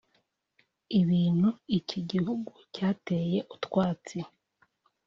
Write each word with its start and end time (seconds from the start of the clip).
ibintu 0.99 1.49
iki 1.77 1.99
gihugu 2.11 2.51
cyateye 2.73 3.39
utwatsi 3.55 4.17